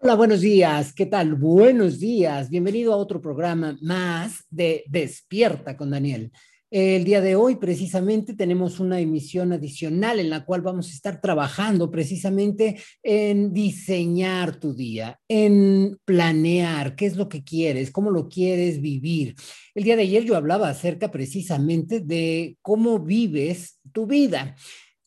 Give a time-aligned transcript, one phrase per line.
[0.00, 0.92] Hola, buenos días.
[0.92, 1.34] ¿Qué tal?
[1.34, 2.50] Buenos días.
[2.50, 6.30] Bienvenido a otro programa más de Despierta con Daniel.
[6.70, 11.20] El día de hoy precisamente tenemos una emisión adicional en la cual vamos a estar
[11.20, 18.28] trabajando precisamente en diseñar tu día, en planear qué es lo que quieres, cómo lo
[18.28, 19.34] quieres vivir.
[19.74, 24.54] El día de ayer yo hablaba acerca precisamente de cómo vives tu vida.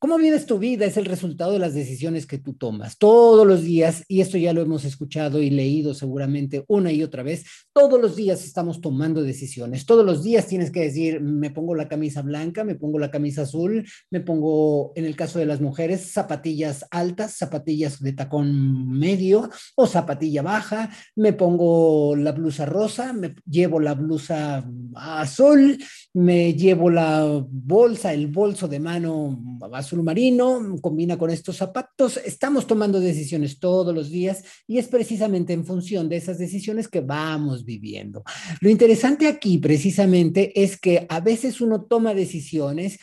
[0.01, 0.85] ¿Cómo vives tu vida?
[0.85, 4.51] Es el resultado de las decisiones que tú tomas todos los días, y esto ya
[4.51, 9.21] lo hemos escuchado y leído seguramente una y otra vez, todos los días estamos tomando
[9.21, 13.11] decisiones, todos los días tienes que decir, me pongo la camisa blanca, me pongo la
[13.11, 18.89] camisa azul, me pongo, en el caso de las mujeres, zapatillas altas, zapatillas de tacón
[18.89, 25.77] medio o zapatilla baja, me pongo la blusa rosa, me llevo la blusa azul,
[26.15, 32.15] me llevo la bolsa, el bolso de mano azul azul marino, combina con estos zapatos.
[32.17, 37.01] Estamos tomando decisiones todos los días y es precisamente en función de esas decisiones que
[37.01, 38.23] vamos viviendo.
[38.61, 42.99] Lo interesante aquí precisamente es que a veces uno toma decisiones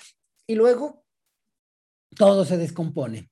[0.47, 1.05] y luego
[2.17, 3.29] todo se descompone.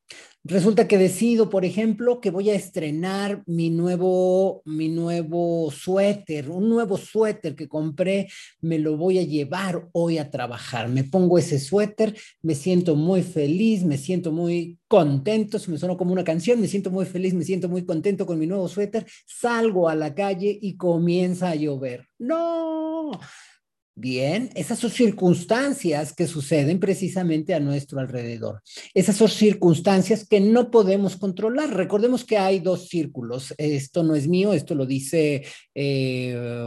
[0.49, 6.69] Resulta que decido, por ejemplo, que voy a estrenar mi nuevo, mi nuevo suéter, un
[6.69, 8.29] nuevo suéter que compré,
[8.61, 10.89] me lo voy a llevar hoy a trabajar.
[10.89, 15.97] Me pongo ese suéter, me siento muy feliz, me siento muy contento, se me suena
[15.97, 19.05] como una canción, me siento muy feliz, me siento muy contento con mi nuevo suéter,
[19.27, 22.07] salgo a la calle y comienza a llover.
[22.19, 23.11] No,
[23.99, 28.61] Bien, esas son circunstancias que suceden precisamente a nuestro alrededor.
[28.93, 31.75] Esas son circunstancias que no podemos controlar.
[31.75, 33.55] Recordemos que hay dos círculos.
[33.57, 35.45] Esto no es mío, esto lo dice
[35.75, 36.63] eh,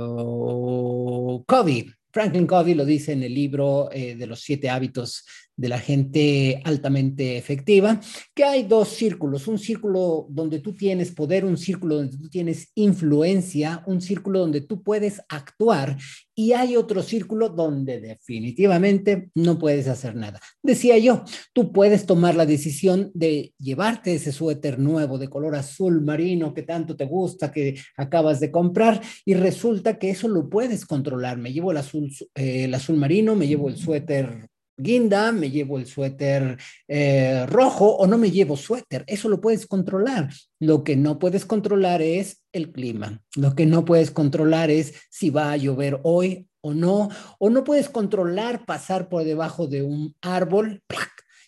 [1.46, 1.92] Covey.
[2.12, 5.24] Franklin Covey lo dice en el libro eh, de los siete hábitos
[5.60, 8.00] de la gente altamente efectiva,
[8.34, 12.72] que hay dos círculos, un círculo donde tú tienes poder, un círculo donde tú tienes
[12.76, 15.98] influencia, un círculo donde tú puedes actuar
[16.34, 20.40] y hay otro círculo donde definitivamente no puedes hacer nada.
[20.64, 26.02] Decía yo, tú puedes tomar la decisión de llevarte ese suéter nuevo de color azul
[26.02, 30.86] marino que tanto te gusta, que acabas de comprar y resulta que eso lo puedes
[30.86, 31.38] controlar.
[31.38, 34.48] Me llevo el azul, eh, el azul marino, me llevo el suéter
[34.80, 36.58] guinda, me llevo el suéter
[36.88, 39.04] eh, rojo o no me llevo suéter.
[39.08, 40.30] Eso lo puedes controlar.
[40.60, 43.22] Lo que no puedes controlar es el clima.
[43.36, 47.10] Lo que no puedes controlar es si va a llover hoy o no.
[47.38, 50.82] O no puedes controlar pasar por debajo de un árbol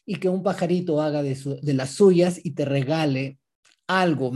[0.05, 3.39] y que un pajarito haga de, de las suyas y te regale
[3.87, 4.33] algo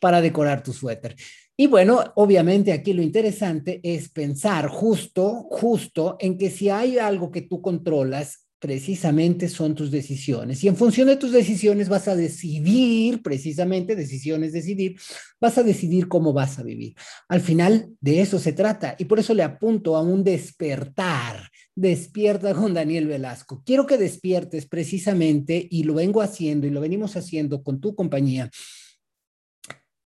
[0.00, 1.16] para decorar tu suéter.
[1.60, 7.30] Y bueno, obviamente aquí lo interesante es pensar justo, justo en que si hay algo
[7.30, 10.64] que tú controlas, precisamente son tus decisiones.
[10.64, 14.98] Y en función de tus decisiones vas a decidir, precisamente, decisiones decidir,
[15.38, 16.94] vas a decidir cómo vas a vivir.
[17.28, 18.96] Al final de eso se trata.
[18.98, 21.50] Y por eso le apunto a un despertar.
[21.74, 23.62] Despierta con Daniel Velasco.
[23.66, 28.50] Quiero que despiertes precisamente, y lo vengo haciendo y lo venimos haciendo con tu compañía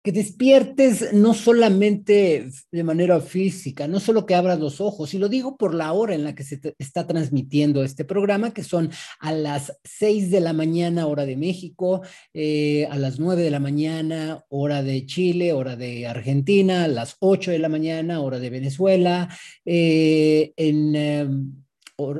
[0.02, 5.28] que despiertes no solamente de manera física, no solo que abras los ojos, y lo
[5.28, 8.90] digo por la hora en la que se está transmitiendo este programa, que son
[9.20, 12.02] a las 6 de la mañana hora de México,
[12.34, 17.16] eh, a las 9 de la mañana hora de Chile, hora de Argentina, a las
[17.20, 19.28] 8 de la mañana hora de Venezuela,
[19.64, 20.96] eh, en...
[20.96, 21.28] Eh,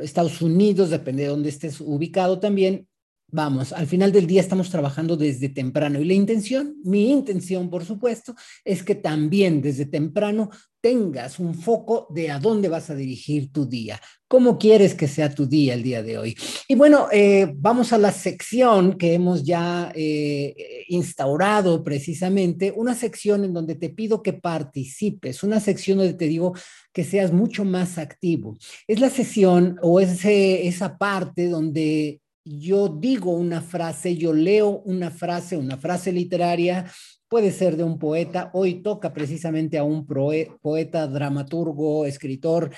[0.03, 2.87] Estados Unidos, depende de dónde estés ubicado también,
[3.33, 7.85] vamos, al final del día estamos trabajando desde temprano y la intención, mi intención, por
[7.85, 8.35] supuesto,
[8.65, 10.51] es que también desde temprano
[10.83, 15.33] tengas un foco de a dónde vas a dirigir tu día, cómo quieres que sea
[15.33, 16.37] tu día el día de hoy.
[16.69, 23.45] Y bueno, eh, vamos a la sección que hemos ya eh, instaurado precisamente, una sección
[23.45, 26.53] en donde te pido que participes, una sección donde te digo
[26.93, 28.59] que seas mucho más activo.
[28.89, 35.11] Es la sesión o es esa parte donde yo digo una frase, yo leo una
[35.11, 36.91] frase, una frase literaria,
[37.29, 42.75] puede ser de un poeta, hoy toca precisamente a un poeta, dramaturgo, escritor,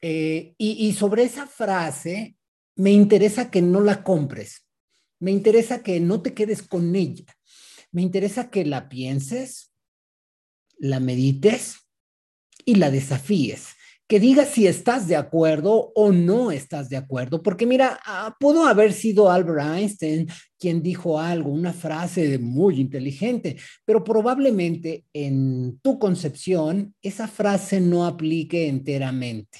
[0.00, 2.36] eh, y, y sobre esa frase
[2.76, 4.66] me interesa que no la compres,
[5.18, 7.24] me interesa que no te quedes con ella,
[7.90, 9.72] me interesa que la pienses,
[10.78, 11.76] la medites
[12.66, 13.75] y la desafíes
[14.08, 18.66] que digas si estás de acuerdo o no estás de acuerdo, porque mira, ah, pudo
[18.66, 25.98] haber sido Albert Einstein quien dijo algo, una frase muy inteligente, pero probablemente en tu
[25.98, 29.58] concepción esa frase no aplique enteramente.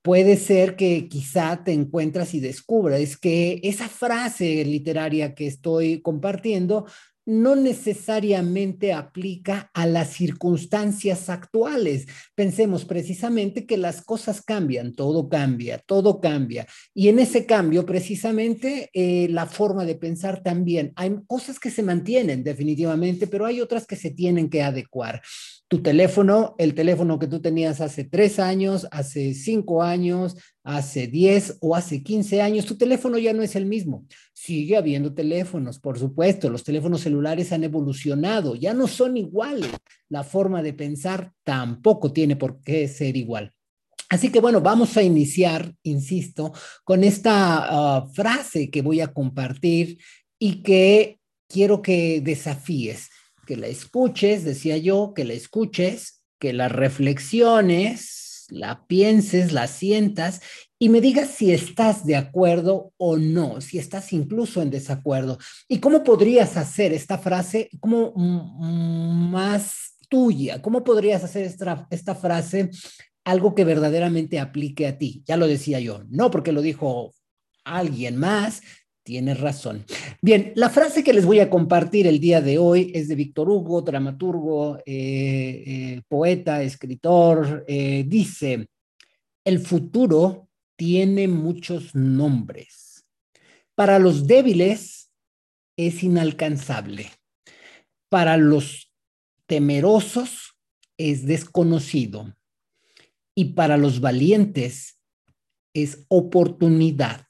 [0.00, 6.86] Puede ser que quizá te encuentras y descubras que esa frase literaria que estoy compartiendo
[7.28, 12.06] no necesariamente aplica a las circunstancias actuales.
[12.34, 16.66] Pensemos precisamente que las cosas cambian, todo cambia, todo cambia.
[16.94, 20.94] Y en ese cambio, precisamente, eh, la forma de pensar también.
[20.96, 25.20] Hay cosas que se mantienen definitivamente, pero hay otras que se tienen que adecuar
[25.68, 30.34] tu teléfono, el teléfono que tú tenías hace tres años, hace cinco años,
[30.64, 34.06] hace diez o hace quince años, tu teléfono ya no es el mismo.
[34.40, 39.68] Sigue habiendo teléfonos, por supuesto, los teléfonos celulares han evolucionado, ya no son iguales.
[40.08, 43.52] La forma de pensar tampoco tiene por qué ser igual.
[44.08, 46.52] Así que bueno, vamos a iniciar, insisto,
[46.84, 49.98] con esta ah, frase que voy a compartir
[50.38, 51.18] y que
[51.48, 53.10] quiero que desafíes
[53.44, 58.17] que la escuches, decía yo, que la escuches, que la reflexiones,
[58.48, 60.40] la pienses, la sientas
[60.78, 65.38] y me digas si estás de acuerdo o no, si estás incluso en desacuerdo.
[65.68, 70.62] ¿Y cómo podrías hacer esta frase como más tuya?
[70.62, 72.70] ¿Cómo podrías hacer esta, esta frase
[73.24, 75.22] algo que verdaderamente aplique a ti?
[75.26, 77.12] Ya lo decía yo, no porque lo dijo
[77.64, 78.62] alguien más,
[79.08, 79.86] Tienes razón.
[80.20, 83.48] Bien, la frase que les voy a compartir el día de hoy es de Víctor
[83.48, 87.64] Hugo, dramaturgo, eh, eh, poeta, escritor.
[87.66, 88.68] Eh, dice,
[89.46, 93.06] el futuro tiene muchos nombres.
[93.74, 95.10] Para los débiles
[95.78, 97.06] es inalcanzable.
[98.10, 98.92] Para los
[99.46, 100.54] temerosos
[100.98, 102.36] es desconocido.
[103.34, 105.00] Y para los valientes
[105.72, 107.27] es oportunidad.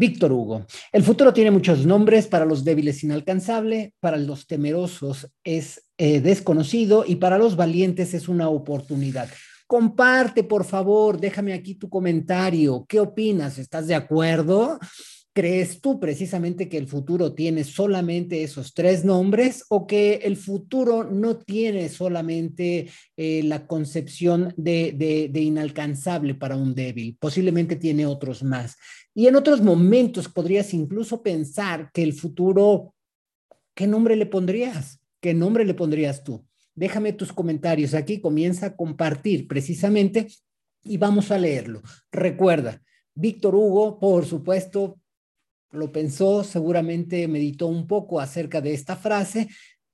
[0.00, 0.64] Víctor Hugo.
[0.92, 7.04] El futuro tiene muchos nombres, para los débiles inalcanzable, para los temerosos es eh, desconocido
[7.06, 9.28] y para los valientes es una oportunidad.
[9.66, 12.86] Comparte, por favor, déjame aquí tu comentario.
[12.88, 13.58] ¿Qué opinas?
[13.58, 14.78] ¿Estás de acuerdo?
[15.34, 21.04] ¿Crees tú precisamente que el futuro tiene solamente esos tres nombres o que el futuro
[21.04, 27.16] no tiene solamente eh, la concepción de, de inalcanzable para un débil?
[27.20, 28.76] Posiblemente tiene otros más.
[29.14, 32.94] Y en otros momentos podrías incluso pensar que el futuro,
[33.74, 35.00] ¿qué nombre le pondrías?
[35.20, 36.46] ¿Qué nombre le pondrías tú?
[36.74, 40.28] Déjame tus comentarios aquí, comienza a compartir precisamente
[40.82, 41.82] y vamos a leerlo.
[42.10, 42.80] Recuerda,
[43.14, 44.98] Víctor Hugo, por supuesto,
[45.72, 49.48] lo pensó, seguramente meditó un poco acerca de esta frase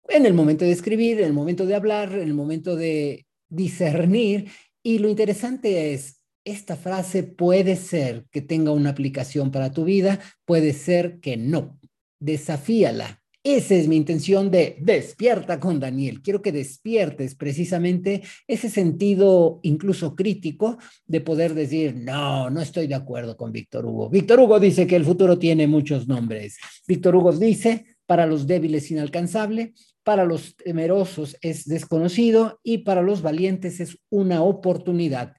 [0.09, 4.49] en el momento de escribir, en el momento de hablar, en el momento de discernir.
[4.83, 6.16] Y lo interesante es,
[6.46, 11.78] esta frase puede ser que tenga una aplicación para tu vida, puede ser que no.
[12.20, 13.20] Desafíala.
[13.43, 16.22] Esa es mi intención de despierta con Daniel.
[16.22, 22.94] Quiero que despiertes precisamente ese sentido incluso crítico de poder decir, no, no estoy de
[22.94, 24.08] acuerdo con Víctor Hugo.
[24.08, 26.58] Víctor Hugo dice que el futuro tiene muchos nombres.
[26.88, 33.22] Víctor Hugo dice, para los débiles inalcanzable, para los temerosos es desconocido y para los
[33.22, 35.34] valientes es una oportunidad.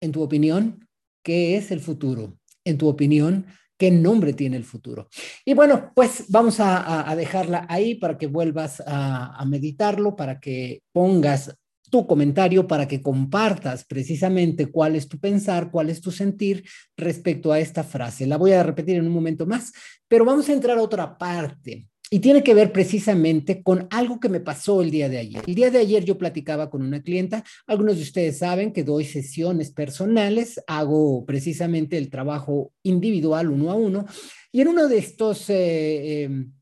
[0.00, 0.86] En tu opinión,
[1.22, 2.38] ¿qué es el futuro?
[2.64, 3.46] En tu opinión,
[3.78, 5.08] ¿qué nombre tiene el futuro?
[5.44, 11.54] Y bueno, pues vamos a, dejarla ahí para que vuelvas a, meditarlo, para que pongas
[11.90, 16.64] tu comentario para que compartas precisamente cuál es tu pensar, cuál es tu sentir
[16.96, 18.28] respecto a esta frase.
[18.28, 19.72] La voy a repetir en un momento más,
[20.06, 24.28] pero vamos a entrar a otra parte y tiene que ver precisamente con algo que
[24.28, 25.44] me pasó el día de ayer.
[25.46, 27.44] El día de ayer yo platicaba con una clienta.
[27.68, 33.76] Algunos de ustedes saben que doy sesiones personales, hago precisamente el trabajo individual uno a
[33.76, 34.06] uno.
[34.50, 36.52] Y en uno de estos eh, em,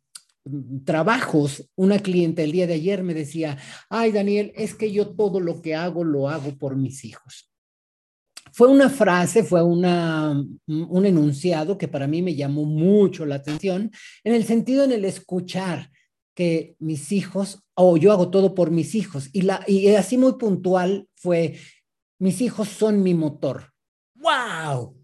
[0.85, 3.57] trabajos, una clienta el día de ayer me decía,
[3.89, 7.49] ay Daniel, es que yo todo lo que hago lo hago por mis hijos
[8.59, 9.85] fue una frase, fue un
[11.07, 13.93] enunciado que para mí me llamó mucho la atención,
[14.25, 15.93] en el sentido en el escuchar
[16.35, 21.55] que mis hijos, o yo hago todo por mis hijos, y así muy puntual fue,
[22.19, 23.73] mis hijos son mi motor.
[24.17, 24.97] ¡Wow!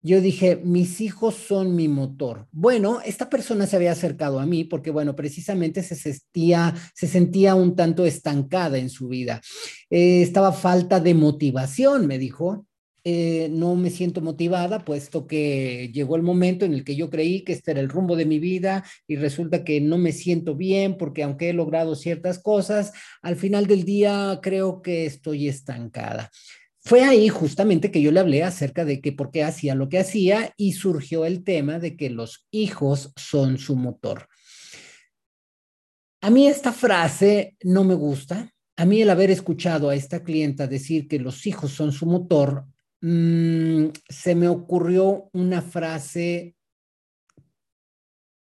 [0.00, 2.46] Yo dije, mis hijos son mi motor.
[2.52, 7.56] Bueno, esta persona se había acercado a mí porque, bueno, precisamente se sentía, se sentía
[7.56, 9.40] un tanto estancada en su vida.
[9.90, 12.67] Eh, estaba falta de motivación, me dijo.
[13.10, 17.40] Eh, no me siento motivada, puesto que llegó el momento en el que yo creí
[17.40, 20.98] que este era el rumbo de mi vida y resulta que no me siento bien
[20.98, 26.30] porque aunque he logrado ciertas cosas, al final del día creo que estoy estancada.
[26.80, 30.00] Fue ahí justamente que yo le hablé acerca de que por qué hacía lo que
[30.00, 34.28] hacía y surgió el tema de que los hijos son su motor.
[36.20, 38.52] A mí esta frase no me gusta.
[38.76, 42.66] A mí el haber escuchado a esta clienta decir que los hijos son su motor
[43.00, 46.56] Mm, se me ocurrió una frase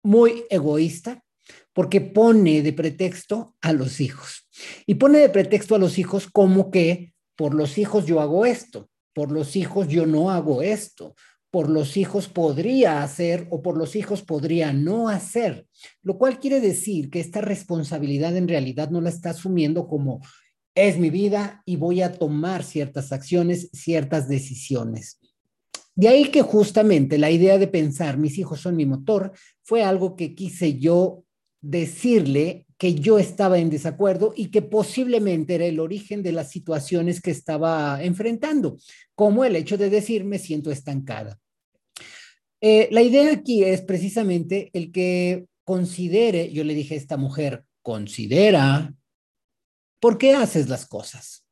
[0.03, 1.25] muy egoísta,
[1.73, 4.49] porque pone de pretexto a los hijos.
[4.87, 8.91] Y pone de pretexto a los hijos como que por los hijos yo hago esto,
[9.13, 11.15] por los hijos yo no hago esto,
[11.51, 15.67] por los hijos podría hacer o por los hijos podría no hacer,
[16.03, 20.21] lo cual quiere decir que esta responsabilidad en realidad no la está asumiendo como
[20.75, 25.21] es mi vida y voy a tomar ciertas acciones, ciertas decisiones.
[25.95, 30.17] De ahí que justamente la idea de pensar mis hijos son mi motor fue algo
[30.17, 31.25] que quise yo
[31.61, 37.21] decirle que yo estaba en desacuerdo y que posiblemente era el origen de las situaciones
[37.21, 38.77] que estaba enfrentando,
[39.15, 41.39] como el hecho de decir me siento estancada.
[42.61, 47.65] Eh, la idea aquí es precisamente el que considere, yo le dije a esta mujer,
[47.83, 48.93] considera,
[50.05, 51.47] ¿por qué haces las cosas?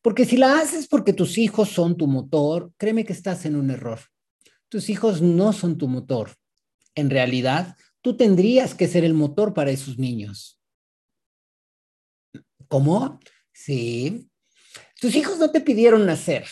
[0.00, 3.68] Porque si la haces porque tus hijos son tu motor, créeme que estás en un
[3.68, 3.98] error.
[4.68, 6.36] Tus hijos no son tu motor.
[6.94, 10.60] En realidad, tú tendrías que ser el motor para esos niños.
[12.68, 13.18] ¿Cómo?
[13.52, 14.30] Sí.
[15.00, 16.46] Tus hijos no te pidieron nacer,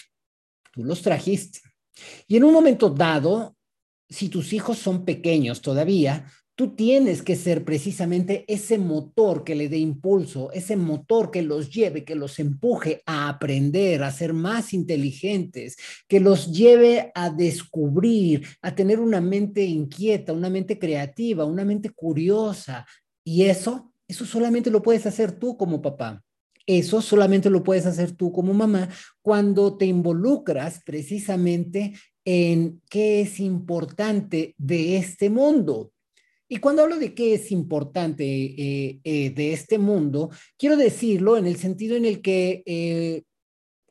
[0.73, 1.61] tú los trajiste.
[2.27, 3.57] Y en un momento dado,
[4.09, 6.29] si tus hijos son pequeños todavía,
[6.59, 11.71] tú tienes que ser precisamente ese motor que le dé impulso, ese motor que los
[11.71, 15.77] lleve, que los empuje a aprender, a ser más inteligentes,
[16.09, 21.91] que los lleve a descubrir, a tener una mente inquieta, una mente creativa, una mente
[21.91, 22.85] curiosa.
[23.23, 26.25] Y eso, eso solamente lo puedes hacer tú como papá.
[26.67, 28.89] Eso solamente lo puedes hacer tú como mamá
[29.23, 31.93] cuando te involucras precisamente
[32.25, 35.93] en qué es importante de este mundo.
[36.51, 41.47] Y cuando hablo de qué es importante eh, eh, de este mundo, quiero decirlo en
[41.47, 43.23] el sentido en el que eh,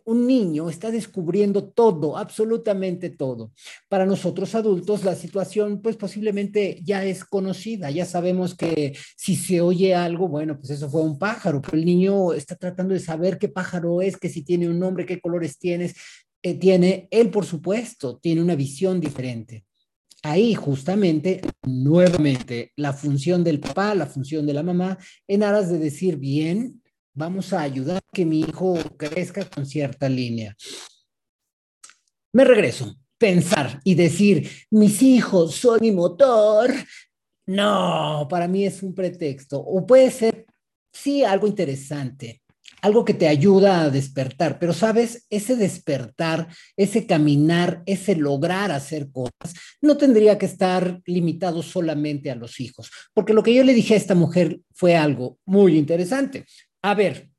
[0.06, 3.52] un niño está descubriendo todo, absolutamente todo.
[3.90, 9.62] Para nosotros adultos, la situación, pues posiblemente ya es conocida, ya sabemos que si se
[9.62, 13.38] oye algo, bueno, pues eso fue un pájaro, pero el niño está tratando de saber
[13.38, 15.94] qué pájaro es, que si tiene un nombre, qué colores tienes,
[16.42, 19.67] tiene, él por supuesto, tiene una visión diferente
[20.30, 25.80] ahí justamente, nuevamente, la función del papá, la función de la mamá, en aras de
[25.80, 26.82] decir, bien,
[27.14, 30.56] vamos a ayudar a que mi hijo crezca con cierta línea.
[32.34, 36.72] Me regreso, pensar y decir, mis hijos son mi motor.
[37.48, 39.60] No, para mí es un pretexto.
[39.60, 40.46] O puede ser,
[40.92, 42.42] sí, algo interesante,
[42.82, 49.12] algo que te ayuda a despertar, pero sabes, ese despertar, ese caminar, ese lograr hacer
[49.12, 53.74] cosas, no tendría que estar limitado solamente a los hijos, porque lo que yo le
[53.74, 56.46] dije a esta mujer fue algo muy interesante.
[56.82, 57.30] A ver,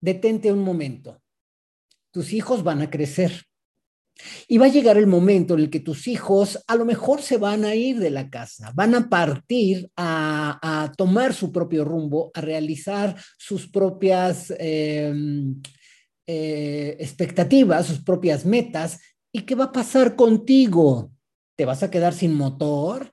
[0.00, 1.20] detente un momento.
[2.10, 3.47] Tus hijos van a crecer.
[4.46, 7.36] Y va a llegar el momento en el que tus hijos a lo mejor se
[7.36, 12.40] van a ir de la casa, van a partir a, tomar su propio rumbo, a
[12.40, 15.60] realizar sus propias em,
[16.26, 19.00] eh, expectativas, sus propias metas.
[19.32, 21.12] ¿Y qué va a pasar contigo?
[21.56, 23.12] ¿Te vas a quedar sin motor?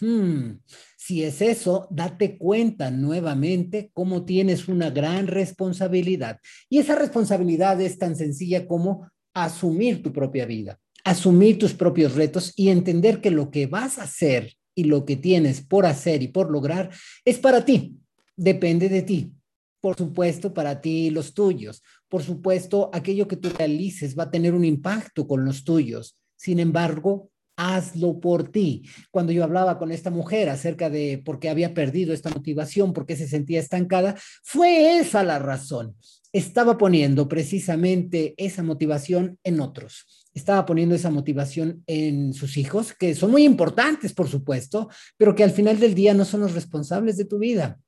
[0.00, 0.58] Hmm,
[0.96, 6.40] si es eso, date cuenta nuevamente cómo tienes una gran responsabilidad.
[6.68, 12.52] Y esa responsabilidad es tan sencilla como asumir tu propia vida, asumir tus propios retos
[12.56, 16.28] y entender que lo que vas a hacer y lo que tienes por hacer y
[16.28, 16.90] por lograr
[17.24, 17.98] es para ti,
[18.36, 19.32] depende de ti.
[19.80, 21.82] Por supuesto, para ti y los tuyos.
[22.08, 26.16] Por supuesto, aquello que tú realices va a tener un impacto con los tuyos.
[26.36, 28.88] Sin embargo, hazlo por ti.
[29.10, 33.04] Cuando yo hablaba con esta mujer acerca de por qué había perdido esta motivación, por
[33.04, 35.94] qué se sentía estancada, fue esa la razón
[36.34, 40.26] estaba poniendo precisamente esa motivación en otros.
[40.34, 45.44] Estaba poniendo esa motivación en sus hijos, que son muy importantes, por supuesto, pero que
[45.44, 47.78] al final del día no son los responsables de tu vida,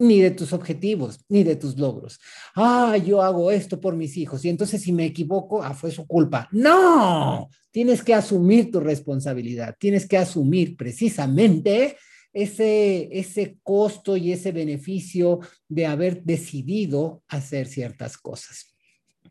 [0.00, 2.18] ni de tus objetivos, ni de tus logros.
[2.56, 6.04] Ah, yo hago esto por mis hijos y entonces si me equivoco, ah, fue su
[6.04, 6.48] culpa.
[6.50, 11.96] No, tienes que asumir tu responsabilidad, tienes que asumir precisamente
[12.32, 18.74] ese, ese costo y ese beneficio de haber decidido hacer ciertas cosas.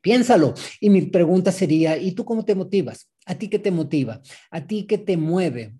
[0.01, 0.53] Piénsalo.
[0.79, 3.09] Y mi pregunta sería, ¿y tú cómo te motivas?
[3.25, 4.21] ¿A ti qué te motiva?
[4.49, 5.75] ¿A ti qué te mueve?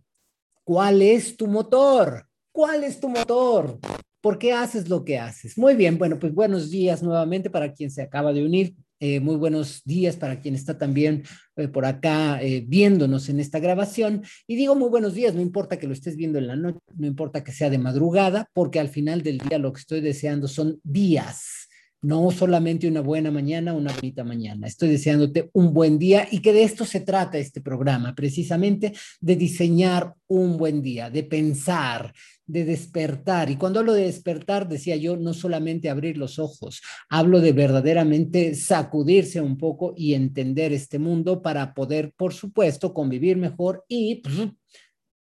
[0.63, 2.27] ¿Cuál es tu motor?
[2.51, 3.79] ¿Cuál es tu motor?
[4.21, 5.57] ¿Por qué haces lo que haces?
[5.57, 8.75] Muy bien, bueno, pues buenos días nuevamente para quien se acaba de unir.
[9.03, 11.23] Eh, muy buenos días para quien está también
[11.55, 14.21] eh, por acá eh, viéndonos en esta grabación.
[14.45, 17.07] Y digo muy buenos días, no importa que lo estés viendo en la noche, no
[17.07, 20.79] importa que sea de madrugada, porque al final del día lo que estoy deseando son
[20.83, 21.67] días,
[22.01, 24.67] no solamente una buena mañana, una bonita mañana.
[24.67, 29.35] Estoy deseándote un buen día y que de esto se trata este programa, precisamente de
[29.35, 32.13] diseñar un buen día, de pensar,
[32.45, 33.51] de despertar.
[33.51, 38.55] Y cuando hablo de despertar, decía yo, no solamente abrir los ojos, hablo de verdaderamente
[38.55, 44.49] sacudirse un poco y entender este mundo para poder, por supuesto, convivir mejor y pues,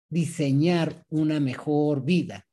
[0.09, 2.45] diseñar una mejor vida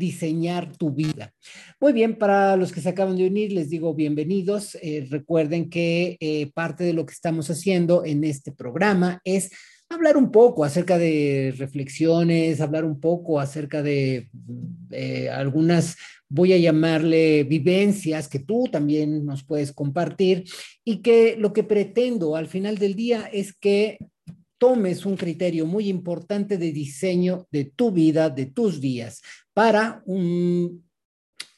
[0.00, 1.32] diseñar tu vida.
[1.78, 4.76] Muy bien, para los que se acaban de unir, les digo bienvenidos.
[4.80, 9.50] Eh, recuerden que eh, parte de lo que estamos haciendo en este programa es
[9.90, 14.30] hablar un poco acerca de reflexiones, hablar un poco acerca de
[14.90, 15.96] eh, algunas,
[16.28, 20.44] voy a llamarle vivencias que tú también nos puedes compartir
[20.82, 23.98] y que lo que pretendo al final del día es que
[24.60, 29.22] tomes un criterio muy importante de diseño de tu vida, de tus días,
[29.54, 30.86] para un,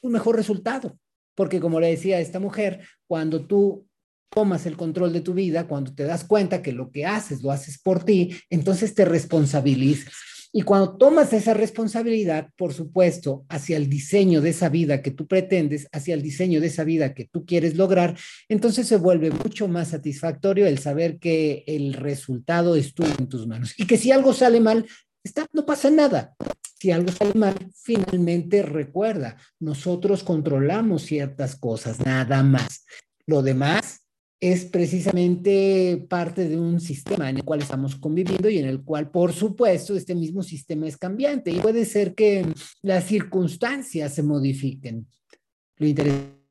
[0.01, 0.97] mejor resultado.
[1.35, 3.85] Porque como le decía a esta mujer, cuando tú
[4.29, 7.51] tomas el control de tu vida, cuando te das cuenta que lo que haces lo
[7.51, 10.13] haces por ti, entonces te responsabilizas.
[10.55, 15.25] Y cuando tomas esa responsabilidad, por supuesto, hacia el diseño de esa vida que tú
[15.25, 18.15] pretendes, hacia el diseño de esa vida que tú quieres lograr,
[18.47, 23.73] entonces se vuelve mucho más satisfactorio el saber que el resultado estuvo en tus manos
[23.79, 24.85] y que si algo sale mal,
[25.23, 26.35] está, no pasa nada.
[26.79, 32.85] Si algo sale mal, finalmente recuerda, nosotros controlamos ciertas cosas, nada más.
[33.25, 34.02] Lo demás
[34.43, 39.09] es precisamente parte de un sistema en el cual estamos conviviendo y en el cual,
[39.09, 42.45] por supuesto, este mismo sistema es cambiante y puede ser que
[42.81, 45.07] las circunstancias se modifiquen.
[45.77, 46.43] Lo interesante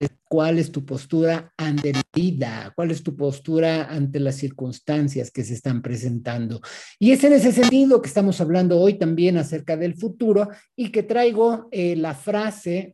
[0.00, 5.30] es cuál es tu postura ante la vida, cuál es tu postura ante las circunstancias
[5.30, 6.60] que se están presentando.
[6.98, 11.04] Y es en ese sentido que estamos hablando hoy también acerca del futuro y que
[11.04, 12.92] traigo eh, la frase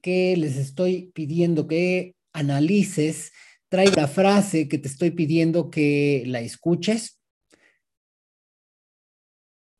[0.00, 3.32] que les estoy pidiendo que analices,
[3.70, 7.22] traigo la frase que te estoy pidiendo que la escuches,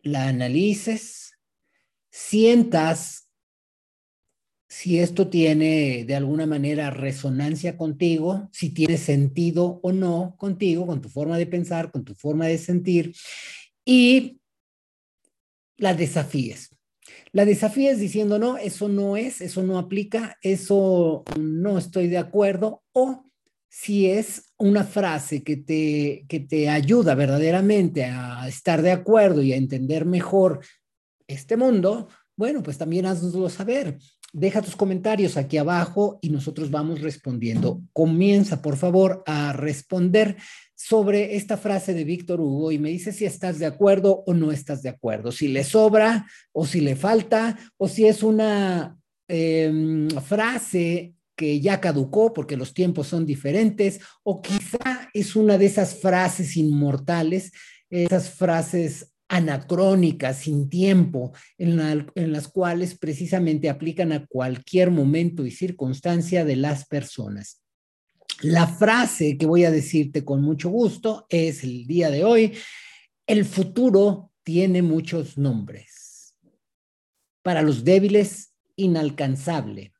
[0.02, 1.32] la analices,
[2.10, 3.28] sientas
[4.68, 11.00] si esto tiene de alguna manera resonancia contigo, si tiene sentido o no contigo, con
[11.00, 13.14] tu forma de pensar, con tu forma de sentir,
[13.84, 14.40] y
[15.76, 16.73] la desafíes.
[17.32, 22.82] La desafías diciendo, no, eso no es, eso no aplica, eso no estoy de acuerdo,
[22.92, 23.24] o
[23.68, 29.52] si es una frase que te, que te ayuda verdaderamente a estar de acuerdo y
[29.52, 30.60] a entender mejor
[31.26, 33.98] este mundo, bueno, pues también haznoslo saber.
[34.32, 37.80] Deja tus comentarios aquí abajo y nosotros vamos respondiendo.
[37.92, 40.36] Comienza, por favor, a responder
[40.74, 44.52] sobre esta frase de Víctor Hugo y me dice si estás de acuerdo o no
[44.52, 50.08] estás de acuerdo, si le sobra o si le falta o si es una em,
[50.20, 55.96] frase que ya caducó porque los tiempos son diferentes o quizá es una de esas
[55.96, 57.52] frases inmortales,
[57.90, 61.80] esas frases anacrónicas, sin tiempo, en,
[62.14, 67.63] en, las cuales precisamente aplican a cualquier momento y circunstancia de las personas.
[68.44, 72.52] La frase que voy a decirte con mucho gusto es el día de hoy,
[73.26, 76.36] el futuro tiene muchos nombres.
[77.40, 79.94] Para los débiles, inalcanzable.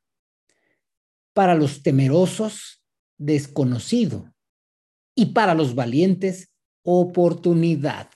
[1.33, 2.83] Para los temerosos,
[3.17, 4.31] desconocido.
[5.15, 6.53] Y para los valientes,
[6.83, 8.11] oportunidad.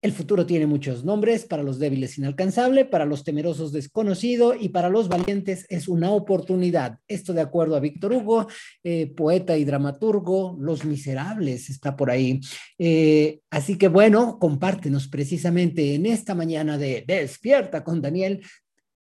[0.00, 4.88] El futuro tiene muchos nombres, para los débiles inalcanzable, para los temerosos desconocido y para
[4.88, 7.00] los valientes es una oportunidad.
[7.08, 8.46] Esto de acuerdo a Víctor Hugo,
[8.84, 12.40] eh, poeta y dramaturgo, Los Miserables está por ahí.
[12.78, 18.40] Eh, así que bueno, compártenos precisamente en esta mañana de Despierta con Daniel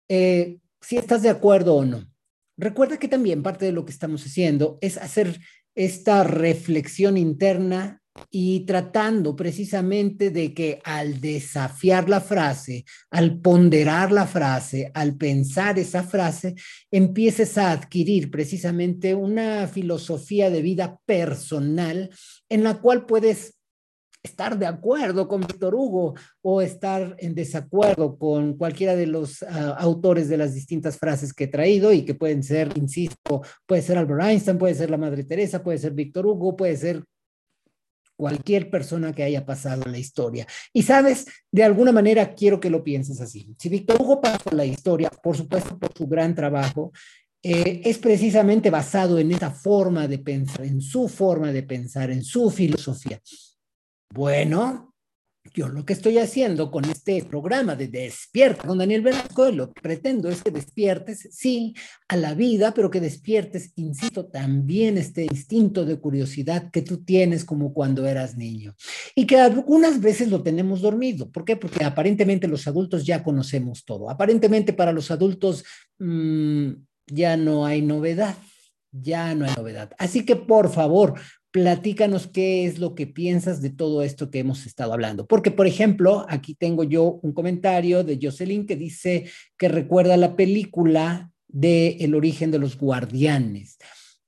[0.09, 2.07] eh, si estás de acuerdo o no.
[2.57, 5.41] Recuerda que también parte de lo que estamos haciendo es hacer
[5.75, 8.01] esta reflexión interna
[8.31, 15.79] y tratando precisamente de que al desafiar la frase, al ponderar la frase, al pensar
[15.79, 16.55] esa frase,
[16.91, 22.11] empieces a adquirir precisamente una filosofía de vida personal
[22.49, 23.59] en la cual puedes
[24.23, 29.77] estar de acuerdo con Víctor Hugo o estar en desacuerdo con cualquiera de los ah,
[29.79, 33.99] autores de las distintas frases que he traído y que pueden ser, insisto, puede ser
[33.99, 37.05] Albert Einstein, puede ser la Madre Teresa, puede ser Víctor Hugo, puede ser
[38.19, 40.45] cualquier persona que haya pasado en la historia.
[40.73, 43.55] Y sabes, de alguna manera quiero que lo pienses así.
[43.57, 46.91] Si Víctor Hugo pasó la historia, por supuesto por su gran trabajo,
[47.41, 52.25] eh, es precisamente basado en esa forma de pensar, en su forma de pensar, en
[52.25, 53.21] su filosofía.
[54.13, 54.88] Bueno,
[55.55, 59.81] yo lo que estoy haciendo con este programa de Despierta con Daniel Velasco, lo que
[59.81, 61.75] pretendo es que despiertes, sí,
[62.09, 67.45] a la vida, pero que despiertes, insisto, también este instinto de curiosidad que tú tienes
[67.45, 68.75] como cuando eras niño.
[69.15, 71.31] Y que algunas veces lo tenemos dormido.
[71.31, 71.57] ¿Por qué?
[71.57, 74.11] Porque aparentemente los adultos ya conocemos todo.
[74.11, 75.65] Aparentemente para los adultos
[75.99, 76.71] mmm,
[77.07, 78.37] ya no hay novedad
[78.91, 79.91] ya no hay novedad.
[79.99, 81.15] Así que por favor,
[81.51, 85.27] platícanos qué es lo que piensas de todo esto que hemos estado hablando.
[85.27, 89.25] Porque, por ejemplo, aquí tengo yo un comentario de Jocelyn que dice
[89.57, 93.79] que recuerda la película de El origen de los guardianes.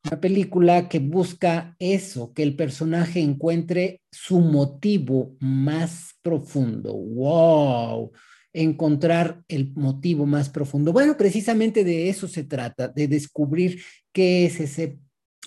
[0.04, 6.94] Una película que busca eso, que el personaje encuentre su motivo más profundo.
[6.94, 8.12] ¡Wow!
[8.54, 10.94] Encontrar el motivo más profundo.
[10.94, 14.98] Bueno, precisamente de eso se trata, de descubrir qué es ese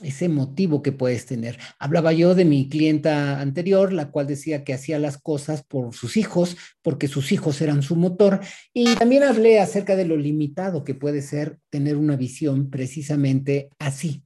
[0.01, 1.59] ese motivo que puedes tener.
[1.77, 6.17] Hablaba yo de mi clienta anterior, la cual decía que hacía las cosas por sus
[6.17, 8.39] hijos, porque sus hijos eran su motor.
[8.73, 14.23] Y también hablé acerca de lo limitado que puede ser tener una visión precisamente así,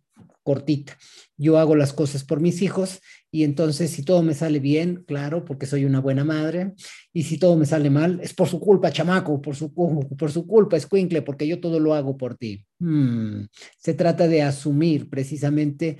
[0.47, 0.97] cortita.
[1.35, 5.43] Yo hago las cosas por mis hijos y entonces si todo me sale bien, claro,
[5.43, 6.73] porque soy una buena madre,
[7.11, 10.47] y si todo me sale mal, es por su culpa, chamaco, por su, por su
[10.47, 12.63] culpa, escuincle, porque yo todo lo hago por ti.
[12.79, 13.47] Hmm.
[13.77, 15.97] Se trata de asumir precisamente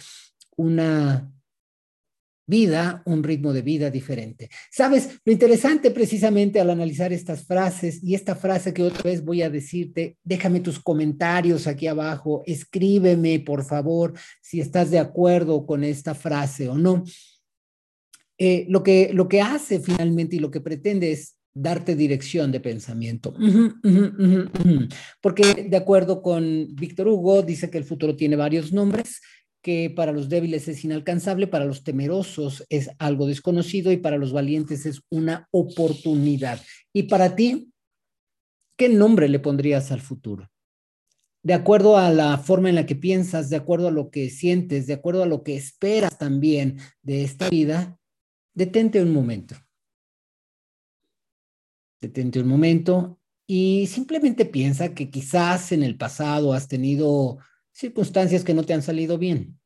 [0.55, 1.29] una
[2.47, 4.49] vida, un ritmo de vida diferente.
[4.71, 9.41] Sabes, lo interesante precisamente al analizar estas frases y esta frase que otra vez voy
[9.41, 15.83] a decirte, déjame tus comentarios aquí abajo, escríbeme por favor si estás de acuerdo con
[15.83, 17.03] esta frase o no.
[18.39, 22.59] Eh, lo, que, lo que hace finalmente y lo que pretende es darte dirección de
[22.59, 23.33] pensamiento.
[25.21, 29.21] Porque de acuerdo con Víctor Hugo, dice que el futuro tiene varios nombres
[29.67, 34.31] que para los débiles es inalcanzable, para los temerosos es algo desconocido y para los
[34.31, 36.61] valientes es una oportunidad.
[36.93, 37.73] ¿Y para ti,
[38.77, 40.49] qué nombre le pondrías al futuro?
[41.43, 44.87] De acuerdo a la forma en la que piensas, de acuerdo a lo que sientes,
[44.87, 47.99] de acuerdo a lo que esperas también de esta vida,
[48.53, 49.57] detente un momento.
[51.99, 57.39] Detente un momento y simplemente piensa que quizás en el pasado has tenido
[57.77, 59.59] circunstancias que no te han salido bien.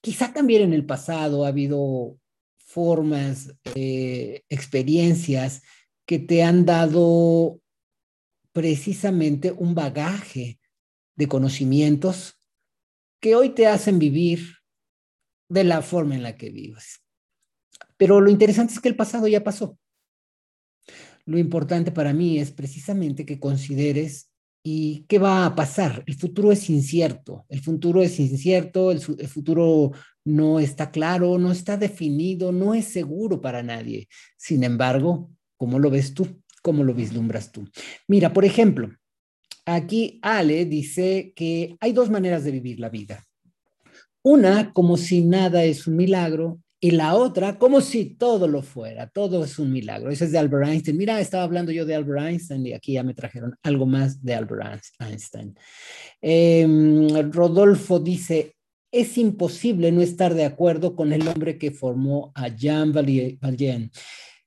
[0.00, 2.16] Quizá también en el pasado ha habido
[2.56, 5.62] formas, eh, experiencias
[6.06, 7.60] que te han dado
[8.52, 10.60] precisamente un bagaje
[11.16, 12.38] de conocimientos
[13.20, 14.58] que hoy te hacen vivir
[15.48, 17.02] de la forma en la que vives.
[17.96, 19.76] Pero lo interesante es que el pasado ya pasó.
[21.24, 24.31] Lo importante para mí es precisamente que consideres
[24.64, 26.04] ¿Y qué va a pasar?
[26.06, 29.90] El futuro es incierto, el futuro es incierto, el, futuro
[30.24, 34.08] no está claro, no está definido, no es seguro para nadie.
[34.36, 36.28] Sin embargo, ¿cómo lo ves tú?
[36.62, 37.68] ¿Cómo lo vislumbras tú?
[38.06, 38.88] Mira, por ejemplo,
[39.66, 43.24] aquí Ale dice que hay dos maneras de vivir la vida.
[44.22, 49.06] Una, como si nada es un milagro, y la otra como si todo lo fuera,
[49.08, 50.10] todo es un milagro.
[50.10, 50.96] Ese es de Albert Einstein.
[50.96, 54.34] Mira, estaba hablando yo de Albert Einstein y aquí ya me trajeron algo más de
[54.34, 55.54] Albert Einstein.
[56.20, 58.56] Em, Rodolfo dice,
[58.90, 63.92] es imposible no estar de acuerdo con el hombre que formó a Jean Valjean.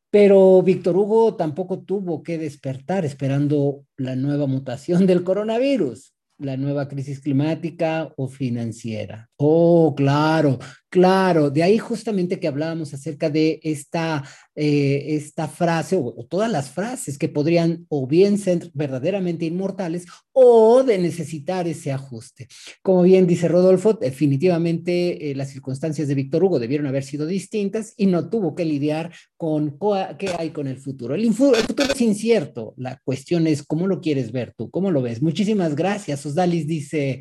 [0.10, 6.88] Pero Víctor Hugo tampoco tuvo que despertar esperando la nueva mutación del coronavirus la nueva
[6.88, 9.30] crisis climática o financiera.
[9.38, 10.60] Oh, claro,
[10.96, 11.50] claro.
[11.50, 14.24] De ahí justamente que hablábamos acerca de esta,
[14.56, 20.84] eh, esta frase o, todas las frases que podrían o bien ser verdaderamente inmortales o
[20.84, 22.48] de necesitar ese ajuste.
[22.82, 27.94] Como bien dice Rodolfo, definitivamente eh, las circunstancias de Víctor Hugo debieron haber sido distintas
[27.98, 29.78] y no tuvo que lidiar con
[30.18, 31.14] qué hay con el futuro.
[31.14, 32.74] El, el futuro es incierto.
[32.78, 35.22] La cuestión es cómo lo quieres ver tú, cómo lo ves.
[35.22, 36.26] Muchísimas gracias.
[36.26, 37.20] Osdalis dice,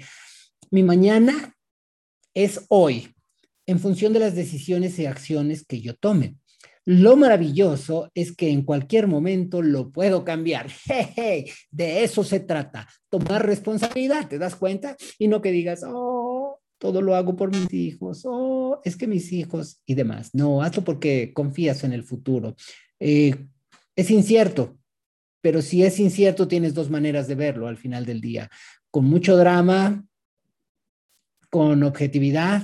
[0.70, 1.56] mi mañana
[2.34, 3.13] es hoy,
[3.66, 6.36] en función de las decisiones y acciones que yo tome.
[6.86, 10.68] Lo maravilloso es que en cualquier momento lo puedo cambiar.
[11.70, 14.96] de eso se trata, tomar responsabilidad, ¿te das cuenta?
[15.18, 19.32] Y no que digas, oh, todo lo hago por mis hijos, oh, es que mis
[19.32, 20.30] hijos y demás.
[20.34, 22.54] No, hazlo porque confías en el futuro.
[23.00, 23.34] Eh,
[23.96, 24.76] es incierto,
[25.40, 28.50] pero si es incierto, tienes dos maneras de verlo al final del día
[28.94, 30.06] con mucho drama,
[31.50, 32.62] con objetividad.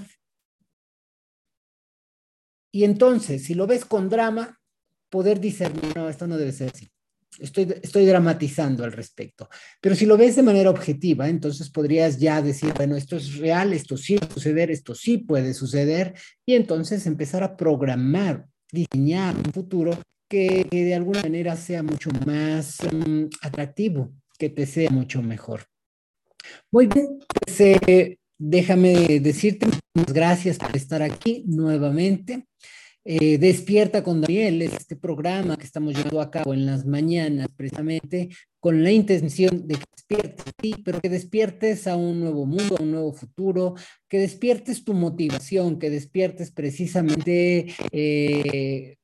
[2.72, 4.60] Y entonces, si lo ves con drama,
[5.08, 6.90] poder discernir, no, esto no debe ser así.
[7.38, 9.48] Estoy, estoy dramatizando al respecto.
[9.80, 13.72] Pero si lo ves de manera objetiva, entonces podrías ya decir, bueno, esto es real,
[13.72, 19.52] esto sí puede suceder, esto sí puede suceder, y entonces empezar a programar, diseñar un
[19.52, 25.64] futuro que, de alguna manera sea mucho más mm, atractivo, que te sea mucho mejor.
[26.70, 32.46] Muy bien, pues, eh, déjame decirte muchas gracias por estar aquí nuevamente.
[33.02, 37.48] Eh, Despierta con Daniel es este programa que estamos llevando a cabo en las mañanas,
[37.56, 42.76] precisamente con la intención de que despiertes, sí, pero que despiertes a un nuevo mundo,
[42.78, 43.74] a un nuevo futuro,
[44.06, 48.96] que despiertes tu motivación, que despiertes precisamente eh,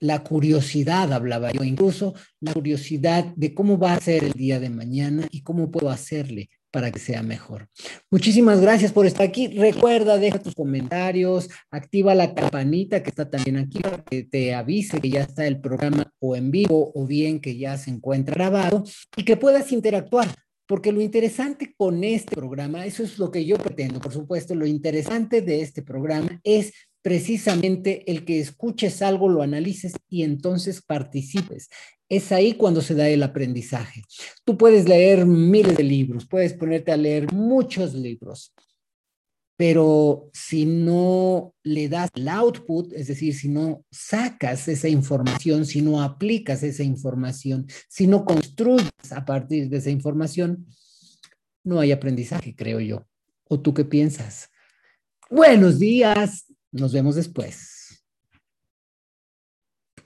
[0.00, 4.70] la curiosidad, hablaba yo, incluso la curiosidad de cómo va a ser el día de
[4.70, 7.68] mañana y cómo puedo hacerle para que sea mejor.
[8.10, 9.48] Muchísimas gracias por estar aquí.
[9.48, 15.00] Recuerda, deja tus comentarios, activa la campanita que está también aquí para que te avise
[15.00, 18.84] que ya está el programa o en vivo o bien que ya se encuentra grabado
[19.16, 20.28] y que puedas interactuar.
[20.66, 24.66] Porque lo interesante con este programa, eso es lo que yo pretendo, por supuesto, lo
[24.66, 31.68] interesante de este programa es precisamente el que escuches algo, lo analices y entonces participes.
[32.08, 34.02] Es ahí cuando se da el aprendizaje.
[34.44, 38.52] Tú puedes leer miles de libros, puedes ponerte a leer muchos libros,
[39.58, 45.82] pero si no le das el output, es decir, si no sacas esa información, si
[45.82, 50.64] no aplicas esa información, si no construyes a partir de esa información,
[51.64, 53.06] no hay aprendizaje, creo yo.
[53.48, 54.48] ¿O tú qué piensas?
[55.28, 57.77] Buenos días, nos vemos después.